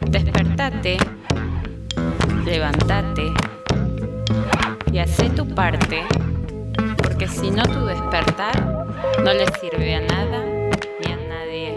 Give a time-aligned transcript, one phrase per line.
[0.00, 0.98] Despertate,
[2.44, 3.32] levántate
[4.92, 6.02] y haz tu parte,
[7.02, 8.86] porque si no tu despertar
[9.24, 10.44] no le sirve a nada
[11.00, 11.76] ni a nadie.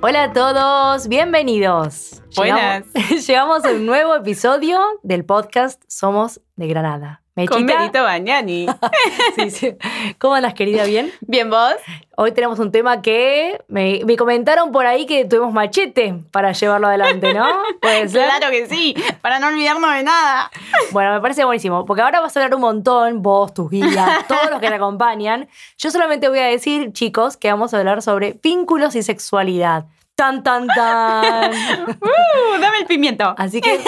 [0.00, 2.22] Hola a todos, bienvenidos.
[2.36, 2.84] Buenas.
[2.94, 7.23] Llegamos, llegamos a un nuevo episodio del podcast Somos de Granada.
[7.48, 8.66] Con Benito Bañani.
[9.34, 9.76] sí, sí.
[10.18, 10.84] ¿Cómo andas, querida?
[10.84, 11.10] ¿Bien?
[11.20, 11.74] Bien, ¿vos?
[12.16, 17.34] Hoy tenemos un tema que me, comentaron por ahí que tuvimos machete para llevarlo adelante,
[17.34, 17.44] ¿no?
[17.82, 18.26] ¿Puede ser?
[18.26, 20.52] Claro que sí, para no olvidarnos de nada.
[20.92, 24.48] Bueno, me parece buenísimo, porque ahora vas a hablar un montón, vos, tus guías, todos
[24.50, 25.48] los que te acompañan.
[25.76, 29.86] Yo solamente voy a decir, chicos, que vamos a hablar sobre vínculos y sexualidad.
[30.16, 31.52] Tan, tan, tan.
[32.00, 33.34] Uh, dame el pimiento.
[33.36, 33.80] Así que,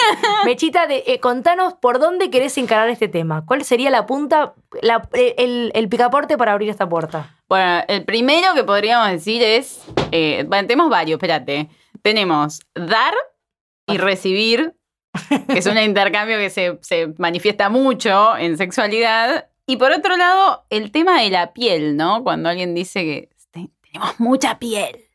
[0.44, 3.44] Mechita, de, eh, contanos por dónde querés encarar este tema.
[3.46, 4.54] ¿Cuál sería la punta,
[5.12, 7.36] el, el, picaporte para abrir esta puerta?
[7.48, 9.84] Bueno, el primero que podríamos decir es.
[10.10, 11.68] Eh, bueno, tenemos varios, espérate.
[12.02, 13.14] Tenemos dar
[13.86, 14.74] y recibir,
[15.48, 19.48] que es un intercambio que se, se manifiesta mucho en sexualidad.
[19.66, 22.24] Y por otro lado, el tema de la piel, ¿no?
[22.24, 25.05] Cuando alguien dice que tenemos mucha piel.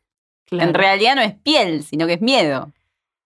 [0.52, 2.70] En realidad no es piel, sino que es miedo.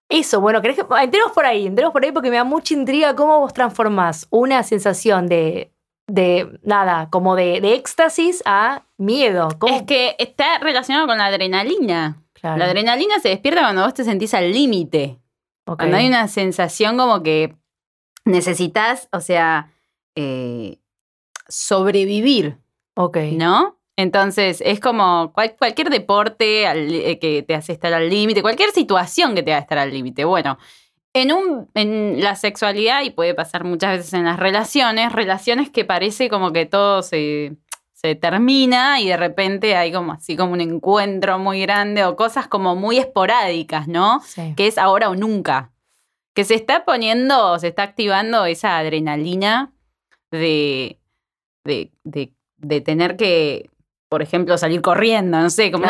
[0.08, 1.66] Eso, bueno, ¿querés que entremos por ahí?
[1.66, 5.72] Entremos por ahí porque me da mucha intriga cómo vos transformás una sensación de,
[6.06, 9.48] de nada, como de, de éxtasis a miedo.
[9.66, 12.22] Es que está relacionado con la adrenalina.
[12.42, 15.18] La adrenalina se despierta cuando vos te sentís al límite.
[15.64, 17.56] Cuando hay una sensación como que
[18.24, 19.72] necesitas, o sea,
[20.14, 20.78] eh,
[21.48, 22.58] sobrevivir.
[22.94, 23.16] Ok.
[23.32, 23.75] ¿No?
[23.96, 29.42] Entonces, es como cualquier deporte eh, que te hace estar al límite, cualquier situación que
[29.42, 30.26] te haga estar al límite.
[30.26, 30.58] Bueno,
[31.14, 35.86] en, un, en la sexualidad, y puede pasar muchas veces en las relaciones, relaciones que
[35.86, 37.56] parece como que todo se,
[37.94, 42.48] se termina y de repente hay como así como un encuentro muy grande o cosas
[42.48, 44.20] como muy esporádicas, ¿no?
[44.56, 45.72] Que es ahora o nunca.
[46.34, 49.72] Que se está poniendo, se está activando esa adrenalina
[50.30, 51.00] de,
[51.64, 53.70] de, de, de tener que
[54.08, 55.86] por ejemplo, salir corriendo, no sé, como,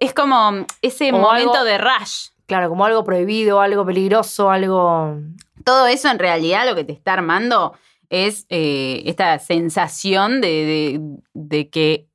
[0.00, 2.28] es como ese momento de rush.
[2.46, 5.18] Claro, como algo prohibido, algo peligroso, algo...
[5.64, 7.74] Todo eso en realidad lo que te está armando
[8.10, 12.06] es eh, esta sensación de, que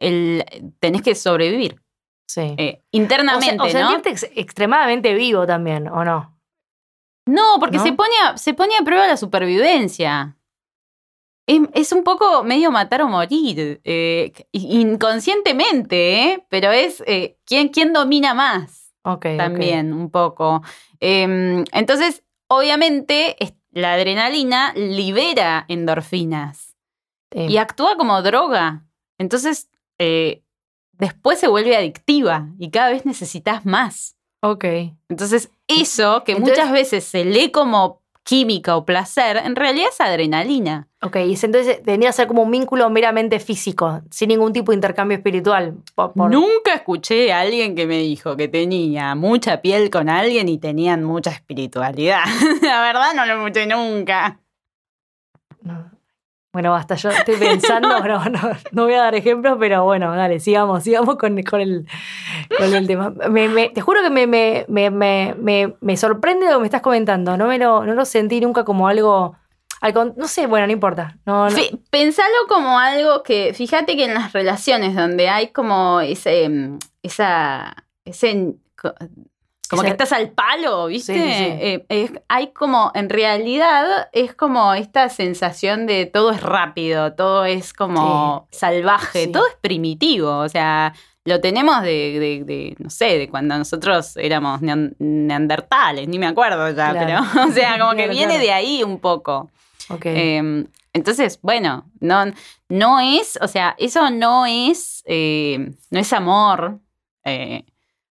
[0.00, 0.44] el,
[0.80, 1.80] tenés que sobrevivir.
[2.26, 2.54] Sí.
[2.56, 3.70] Eh, internamente, o, ¿no?
[3.70, 6.36] sentirte extremadamente vivo también, ¿o no?
[7.26, 10.36] No, porque Se, pone se pone a prueba la supervivencia.
[11.74, 16.46] Es, un poco medio matar o morir, eh, inconscientemente, ¿eh?
[16.48, 18.94] pero es eh, ¿quién, quién, domina más.
[19.02, 20.62] también, un poco.
[21.00, 23.36] Em, entonces, obviamente,
[23.70, 26.76] la adrenalina libera endorfinas
[27.34, 28.84] y actúa como droga.
[29.18, 29.70] Entonces,
[30.92, 34.16] después se vuelve adictiva y cada vez necesitas más.
[34.42, 34.64] Ok.
[35.08, 40.88] Entonces, eso que muchas veces se lee como química o placer, en realidad es adrenalina.
[41.00, 44.76] Ok, y entonces tendría que ser como un vínculo meramente físico, sin ningún tipo de
[44.76, 45.74] intercambio espiritual.
[46.14, 51.02] Nunca escuché a alguien que me dijo que tenía mucha piel con alguien y tenían
[51.02, 52.22] mucha espiritualidad.
[52.62, 54.38] La verdad no lo escuché nunca.
[56.52, 58.40] Bueno, basta, yo estoy pensando, no, no,
[58.72, 61.86] no, voy a dar ejemplos, pero bueno, dale, sigamos, sigamos con, con, el,
[62.58, 63.10] con el tema.
[63.30, 67.46] Me, te juro que me, me, me, me, sorprende lo que me estás comentando, no,
[67.46, 69.34] me lo, no lo sentí nunca como algo,
[70.16, 71.16] no sé, bueno, no importa.
[71.24, 71.48] No,
[71.90, 76.50] Pensalo como algo que, fíjate que en las relaciones donde hay como ese,
[77.02, 77.74] esa,
[78.04, 78.56] ese
[79.72, 81.14] como que estás al palo, ¿viste?
[81.88, 87.72] Eh, hay como, en realidad, es como esta sensación de todo es rápido, todo es
[87.72, 90.92] como salvaje, todo es primitivo, o sea,
[91.24, 97.48] lo tenemos de, no sé, de cuando nosotros éramos neandertales, ni me acuerdo ya, pero,
[97.48, 99.50] o sea, como que viene de ahí un poco.
[100.04, 102.24] Em, entonces, bueno, no,
[102.68, 106.80] no es, o sea, eso no es, eh, no es amor.
[107.24, 107.64] Eh,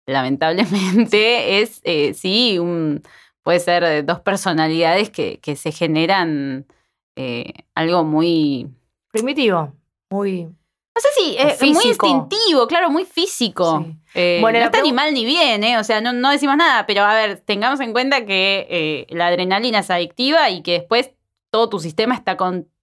[0.08, 3.02] lamentablemente, es eh, sí, un,
[3.42, 6.66] puede ser dos personalidades que, que se generan
[7.16, 8.68] eh, algo muy...
[9.12, 9.72] Primitivo,
[10.10, 10.44] muy...
[10.44, 13.86] No sé si, es muy instintivo, claro, muy físico.
[14.14, 15.78] Eh, bueno, no está ni mal ni bien, ¿eh?
[15.78, 19.78] O sea, no, no, decimos nada, pero a ver, tengamos en cuenta que la adrenalina
[19.78, 21.12] es adictiva y que después
[21.50, 22.36] todo tu sistema está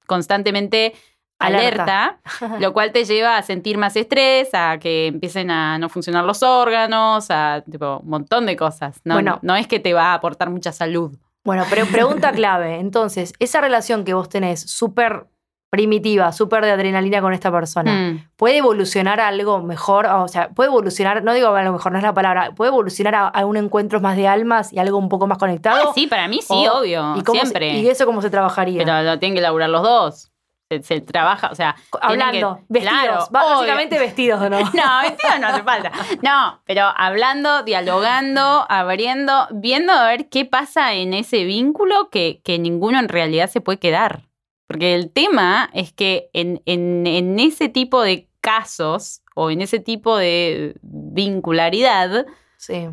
[0.05, 0.93] constantemente
[1.39, 2.19] alerta,
[2.59, 6.43] lo cual te lleva a sentir más estrés, a que empiecen a no funcionar los
[6.43, 8.99] órganos, a tipo, un montón de cosas.
[9.03, 11.17] No, bueno, no es que te va a aportar mucha salud.
[11.43, 12.79] Bueno, pero pregunta clave.
[12.79, 15.27] Entonces, esa relación que vos tenés súper
[15.71, 18.29] primitiva, súper de adrenalina con esta persona, Mm.
[18.37, 20.05] ¿puede evolucionar a algo mejor?
[20.05, 23.13] O sea, puede evolucionar, no digo a lo mejor, no es la palabra, ¿puede evolucionar
[23.15, 25.89] a, a un encuentro más de almas y algo un poco más conectado?
[25.89, 27.15] Ah, sí, para mí sí, O- obvio.
[27.17, 27.73] ¿Y, cómo se- siempre.
[27.79, 28.83] ¿Y eso cómo se trabajaría?
[28.85, 30.31] Pero lo tienen que laburar los dos.
[30.69, 31.75] Se, se trabaja, o sea.
[32.01, 33.55] Hablando, que- vestidos, Claro, ba- obvio.
[33.57, 34.57] básicamente vestidos, ¿o no?
[34.73, 35.91] No, vestido no hace falta.
[36.23, 42.57] No, pero hablando, dialogando, abriendo, viendo a ver qué pasa en ese vínculo que, que
[42.57, 44.23] ninguno en realidad se puede quedar.
[44.67, 49.79] Porque el tema es que en, en- en ese tipo de casos o en ese
[49.79, 52.25] tipo de vincularidad,
[52.57, 52.87] Sí,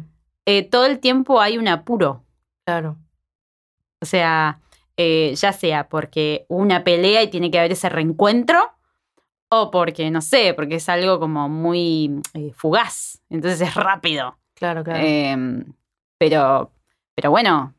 [0.45, 2.25] eh, todo el tiempo hay un apuro.
[2.67, 2.97] claro.
[4.03, 4.61] O sea,
[4.97, 8.73] eh, ya sea porque una pelea y tiene que haber ese reencuentro,
[9.49, 13.21] o porque, no sé, porque es algo como muy eh, fugaz.
[13.29, 14.39] Entonces es rápido.
[14.55, 15.01] Claro, claro.
[15.05, 15.65] Eh,
[16.17, 16.73] pero,
[17.15, 17.75] pero bueno,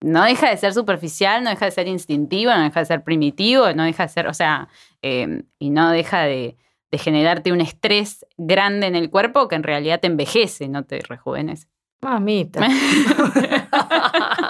[0.00, 3.72] no deja de ser superficial, no deja de ser instintivo, no deja de ser primitivo,
[3.74, 4.68] no deja de ser, o sea,
[5.02, 6.56] eh, y no deja de,
[6.90, 11.00] de generarte un estrés grande en el cuerpo que en realidad te envejece, no te
[11.00, 11.66] rejuvenece.
[12.00, 12.60] Mamita.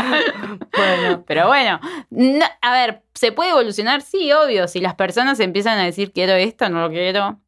[0.76, 1.80] bueno, Pero bueno,
[2.10, 4.02] no- a ver, ¿se puede evolucionar?
[4.02, 4.68] Sí, obvio.
[4.68, 7.40] Si las personas empiezan a decir quiero esto, no lo quiero,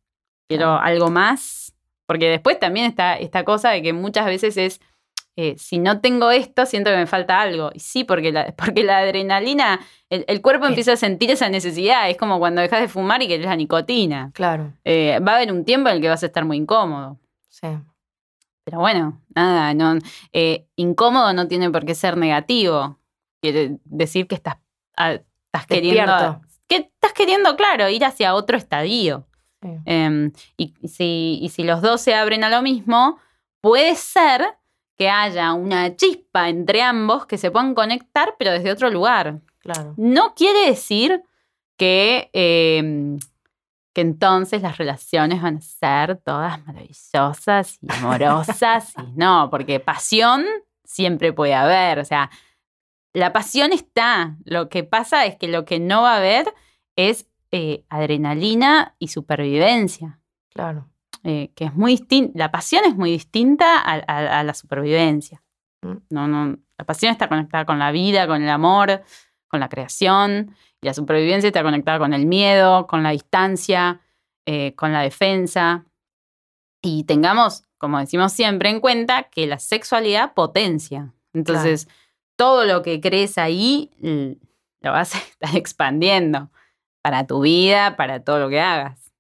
[0.49, 1.75] quiero algo más.
[2.07, 4.81] Porque después también está esta cosa de que muchas veces es,
[5.37, 7.71] eh, si no tengo esto, siento que me falta algo.
[7.73, 12.11] Y sí, porque la, porque la adrenalina, el, el cuerpo empieza a sentir esa necesidad.
[12.11, 14.31] Es como cuando dejas de fumar y querés la nicotina.
[14.35, 14.73] claro.
[14.85, 17.19] Eh, va a haber un tiempo en el que vas a estar muy incómodo.
[17.49, 17.69] Sí.
[18.65, 19.99] Pero bueno, nada, no,
[20.33, 22.99] eh, incómodo no tiene por qué ser negativo.
[23.41, 24.59] Quiere decir que estás,
[24.97, 26.41] ah, estás queriendo.
[26.69, 29.27] Que estás queriendo, claro, ir hacia otro estadio.
[29.63, 29.69] sí.
[29.85, 33.19] Em, y, y si, y si los dos se abren a lo mismo,
[33.61, 34.43] puede ser
[34.97, 39.41] que haya una chispa entre ambos que se puedan conectar, pero desde otro lugar.
[39.59, 39.95] Claro.
[39.97, 41.23] No quiere decir
[41.77, 43.19] que, em,
[43.95, 48.95] que entonces las relaciones van a ser todas maravillosas y amorosas.
[48.99, 50.45] y no, porque pasión
[50.85, 51.99] siempre puede haber.
[51.99, 52.31] O sea,
[53.13, 54.37] la pasión está.
[54.45, 56.47] Lo que pasa es que lo que no va a haber
[56.97, 60.19] es eh, adrenalina y supervivencia.
[60.55, 60.89] Claro.
[61.25, 62.33] eh, que es muy distinta.
[62.39, 65.43] La pasión es muy distinta a, a- a la supervivencia.
[65.83, 65.97] Mm.
[66.11, 69.03] No, no, la pasión está conectada con la vida, con el amor,
[69.49, 70.55] con la creación.
[70.83, 74.01] La supervivencia está conectada con el miedo, con la distancia,
[74.47, 75.87] eh, con la defensa.
[76.83, 81.15] Y tengamos, como decimos siempre, en cuenta que la sexualidad potencia.
[81.33, 81.89] Entonces,
[82.37, 83.91] todo lo que crees ahí
[84.81, 86.51] lo vas a estar expandiendo
[87.01, 89.12] para tu vida, para todo lo que hagas.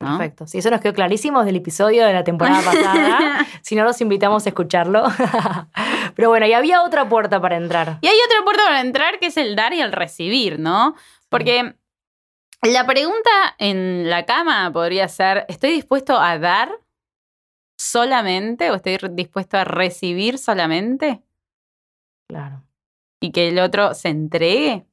[0.00, 0.18] ¿No?
[0.18, 0.46] Perfecto.
[0.46, 3.46] Sí, eso nos quedó clarísimo del episodio de la temporada pasada.
[3.62, 5.04] si no, los invitamos a escucharlo.
[6.14, 7.98] Pero bueno, y había otra puerta para entrar.
[8.00, 10.94] Y hay otra puerta para entrar que es el dar y el recibir, ¿no?
[11.28, 11.76] Porque
[12.62, 16.80] la pregunta en la cama podría ser, ¿estoy dispuesto a dar
[17.78, 21.22] solamente o estoy dispuesto a recibir solamente?
[22.28, 22.62] Claro.
[23.20, 24.86] Y que el otro se entregue.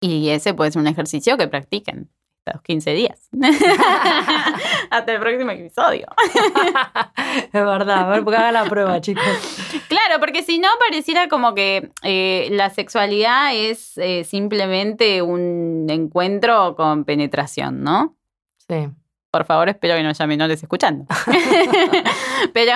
[0.00, 2.08] Y ese puede ser un ejercicio que practiquen
[2.48, 3.28] estos 15 días.
[4.90, 6.06] Hasta el próximo episodio.
[7.52, 8.06] es verdad.
[8.06, 9.24] A ver, porque hagan la prueba, chicos.
[9.88, 16.74] Claro, porque si no pareciera como que eh, la sexualidad es eh, simplemente un encuentro
[16.76, 18.16] con penetración, ¿no?
[18.68, 18.88] Sí.
[19.30, 21.04] Por favor, espero que no haya menores escuchando.
[22.54, 22.72] pero,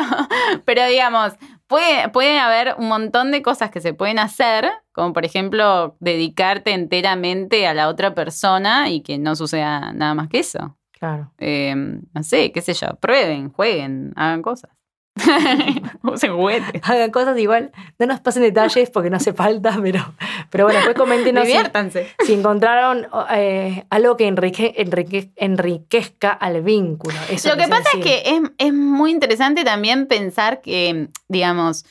[0.66, 1.32] pero digamos,
[1.72, 6.72] puede, puede haber un montón de cosas que se pueden hacer, como por ejemplo dedicarte
[6.72, 10.76] enteramente a la otra persona y que no suceda nada más que eso.
[10.92, 11.32] Claro.
[11.38, 14.70] Eh, no sé, qué sé yo, prueben, jueguen, hagan cosas.
[16.02, 16.80] Usen juguetes.
[16.84, 17.70] Hagan cosas igual.
[17.98, 20.14] No nos pasen detalles porque no hace falta, pero,
[20.50, 22.08] pero bueno, después coméntenos si, Diviértanse.
[22.26, 27.16] si encontraron eh, algo que enrique- enrique- enriquezca al vínculo.
[27.30, 31.84] Eso Lo que pasa es que es, es muy interesante también pensar que, digamos,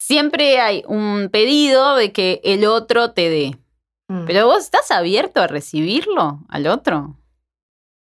[0.00, 3.58] siempre hay un pedido de que el otro te dé.
[4.08, 7.14] Mm, Pero vos estás abierto a recibirlo al otro.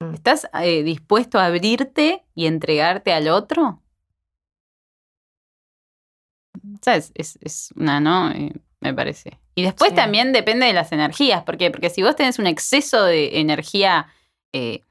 [0.01, 0.15] Mm.
[0.15, 3.79] ¿Estás eh, dispuesto a abrirte y entregarte al otro?
[6.83, 7.13] ¿Sabes?
[7.15, 8.31] Es, es una, ¿no?
[8.31, 9.39] Eh, me parece.
[9.55, 9.97] Y después Sí.
[9.97, 11.43] también depende de las energías.
[11.45, 11.71] ¿Por qué?
[11.71, 14.09] Porque si vos tenés un exceso de energía
[14.53, 14.83] eh,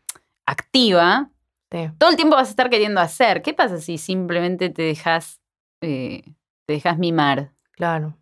[0.45, 1.29] activa,
[1.71, 1.89] sí.
[1.97, 3.41] todo el tiempo vas a estar queriendo hacer.
[3.41, 5.39] ¿Qué pasa si simplemente te dejas,
[5.81, 6.23] eh,
[6.67, 7.51] te dejas mimar?
[7.71, 8.17] Claro.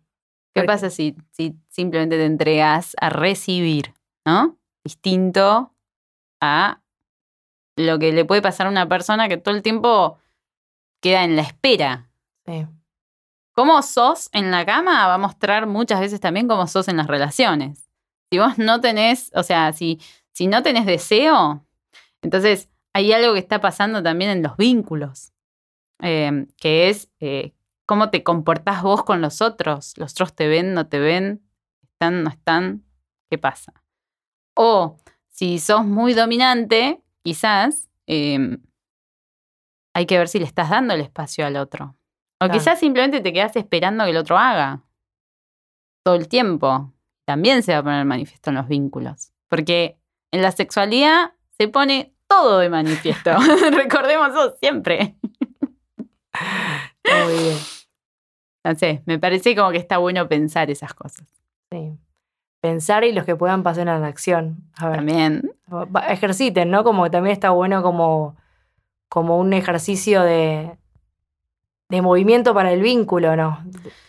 [0.54, 3.94] ¿Qué Porque- pasa si, si simplemente te entregas a recibir,
[4.26, 4.58] ¿no?
[4.84, 5.72] Distinto
[6.42, 6.80] a
[7.76, 10.18] lo que le puede pasar a una persona que todo el tiempo
[11.00, 12.10] queda en la espera.
[12.46, 12.66] Sí.
[13.60, 17.08] Cómo sos en la cama va a mostrar muchas veces también cómo sos en las
[17.08, 17.90] relaciones.
[18.32, 20.00] Si vos no tenés, o sea, si,
[20.32, 21.62] si no tenés deseo,
[22.22, 25.34] entonces hay algo que está pasando también en los vínculos,
[25.98, 27.52] em, que es eh,
[27.84, 29.92] cómo te comportás vos con los otros.
[29.98, 31.46] Los otros te ven, no te ven,
[31.82, 32.82] están, no están,
[33.28, 33.74] ¿qué pasa?
[34.54, 34.96] O
[35.28, 38.62] si sos muy dominante, quizás em,
[39.92, 41.99] hay que ver si le estás dando el espacio al otro.
[42.42, 44.80] O quizás simplemente te quedas esperando que el otro haga
[46.02, 46.92] todo el tiempo.
[47.26, 49.32] También se va a poner manifiesto en los vínculos.
[49.48, 49.98] Porque
[50.32, 53.30] en la sexualidad se pone todo de manifiesto.
[53.72, 55.16] Recordemos eso siempre.
[57.04, 57.58] Muy bien.
[58.64, 61.26] No sé, me parece como que está bueno pensar esas cosas.
[61.70, 61.98] Sí.
[62.60, 64.64] Pensar y los que puedan pasar en la acción.
[64.76, 64.96] A ver.
[64.96, 65.52] También.
[66.08, 66.84] Ejerciten, ¿no?
[66.84, 68.36] Como también está bueno como,
[69.08, 70.76] como un ejercicio de,
[71.90, 73.62] de movimiento para el vínculo, ¿no?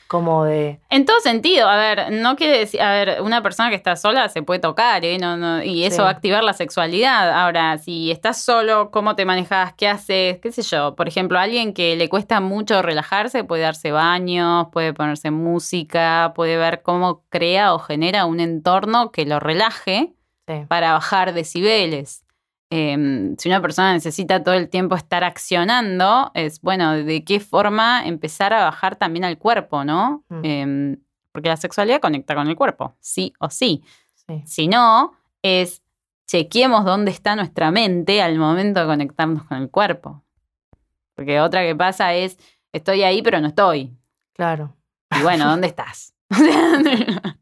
[0.07, 0.79] Como de...
[0.89, 4.27] En todo sentido, a ver, no quiere decir, a ver, una persona que está sola
[4.27, 5.17] se puede tocar, ¿eh?
[5.17, 7.31] No, no, y eso va a activar la sexualidad.
[7.31, 9.73] Ahora, si estás solo, ¿cómo te manejas?
[9.73, 10.39] ¿Qué haces?
[10.39, 10.95] ¿Qué sé yo?
[10.95, 16.33] Por ejemplo, a alguien que le cuesta mucho relajarse puede darse baños, puede ponerse música,
[16.35, 20.13] puede ver cómo crea o genera un entorno que lo relaje
[20.67, 22.25] para bajar decibeles.
[22.73, 28.07] Em, si una persona necesita todo el tiempo estar accionando, es bueno, de qué forma
[28.07, 30.23] empezar a bajar también al cuerpo, ¿no?
[30.29, 30.45] Mm.
[30.45, 30.97] Em,
[31.33, 33.83] porque la sexualidad conecta con el cuerpo, sí o sí.
[34.45, 35.11] Si no,
[35.41, 35.83] es
[36.27, 40.23] chequeemos dónde está nuestra mente al momento de conectarnos con el cuerpo.
[41.13, 42.37] Porque otra que pasa es,
[42.71, 43.93] estoy ahí pero no estoy.
[44.31, 44.77] Claro.
[45.19, 46.13] Y bueno, ¿dónde estás?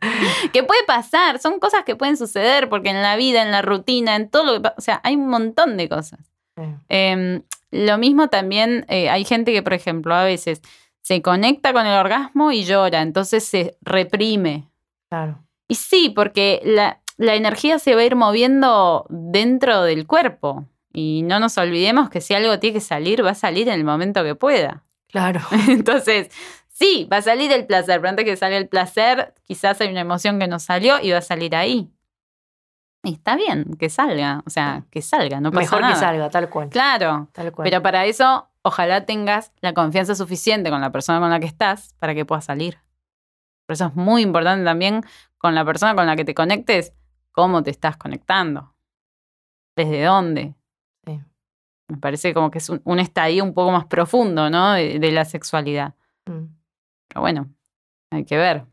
[0.52, 4.16] que puede pasar, son cosas que pueden suceder porque en la vida, en la rutina,
[4.16, 6.20] en todo lo que o sea, hay un montón de cosas.
[6.88, 10.60] Em, lo mismo también, eh, hay gente que, por ejemplo, a veces
[11.00, 14.68] se conecta con el orgasmo y llora, entonces se reprime.
[15.08, 15.42] Claro.
[15.68, 20.66] Y sí, porque la, la energía se va a ir moviendo dentro del cuerpo.
[20.92, 23.84] Y no nos olvidemos que si algo tiene que salir, va a salir en el
[23.84, 24.82] momento que pueda.
[25.08, 25.40] Claro.
[25.68, 26.30] Entonces,
[26.80, 30.00] Sí, va a salir el placer, pero antes que salga el placer, quizás hay una
[30.00, 31.92] emoción que no salió y va a salir ahí.
[33.02, 35.92] Y está bien que salga, o sea, que salga, no pasa Mejor nada.
[35.92, 36.70] que salga, tal cual.
[36.70, 37.68] Claro, tal cual.
[37.68, 41.94] pero para eso, ojalá tengas la confianza suficiente con la persona con la que estás
[41.98, 42.78] para que pueda salir.
[43.66, 45.02] Por eso es muy importante también
[45.36, 46.94] con la persona con la que te conectes,
[47.30, 48.74] cómo te estás conectando,
[49.76, 50.54] desde dónde.
[51.04, 51.20] Sí.
[51.88, 54.72] Me parece como que es un, estadio un poco más profundo, ¿no?
[54.72, 55.94] De, la sexualidad.
[56.24, 56.59] Mm.
[57.10, 57.50] Pero bueno,
[58.12, 58.64] hay que ver.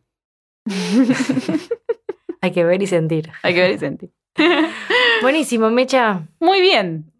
[2.42, 3.32] hay que ver y sentir.
[3.42, 4.12] Hay que ver y sentir.
[5.22, 6.28] Buenísimo, Mecha.
[6.40, 7.12] Muy bien.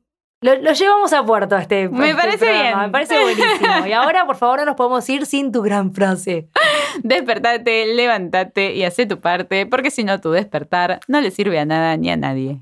[0.42, 1.90] Lo, llevamos a puerto este.
[1.90, 2.78] Me este parece bien.
[2.78, 3.88] Me parece buenísimo.
[3.88, 6.48] Y ahora, por favor, no nos podemos ir sin tu gran frase.
[7.04, 11.66] Despertate, levántate y hace tu parte, porque si no, tu despertar no le sirve a
[11.66, 12.62] nada ni a nadie.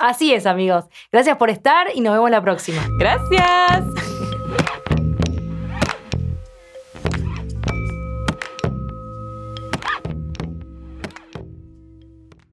[0.00, 0.86] Así es, amigos.
[1.12, 2.82] Gracias por estar y nos vemos la próxima.
[2.98, 3.99] Gracias.